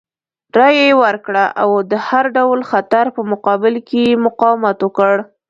[0.57, 5.13] رایه یې ورکړه او د هر ډول خطر په مقابل کې یې مقاومت وکړ.